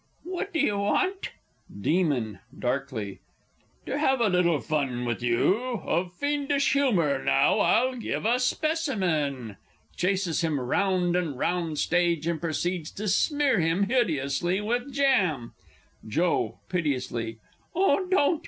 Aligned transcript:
What 0.23 0.51
do 0.51 0.57
you 0.59 0.79
want? 0.79 1.29
Demon 1.79 2.39
(darkly). 2.57 3.19
To 3.85 3.99
have 3.99 4.19
a 4.19 4.29
little 4.29 4.59
fun 4.59 5.05
with 5.05 5.21
you! 5.21 5.79
Of 5.85 6.11
fiendish 6.13 6.73
humour 6.73 7.23
now 7.23 7.59
I'll 7.59 7.93
give 7.95 8.25
a 8.25 8.39
specimen. 8.39 9.57
[Chases 9.95 10.41
him 10.43 10.59
round 10.59 11.15
and 11.15 11.37
round 11.37 11.77
stage, 11.77 12.25
and 12.25 12.41
proceeds 12.41 12.89
to 12.93 13.07
smear 13.07 13.59
him 13.59 13.83
hideously 13.83 14.59
with 14.59 14.91
jam. 14.91 15.53
Joe 16.07 16.57
(piteously). 16.67 17.37
Oh, 17.75 18.07
don't! 18.07 18.39